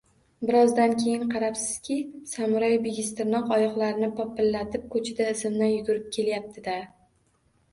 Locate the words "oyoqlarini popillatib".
3.59-4.89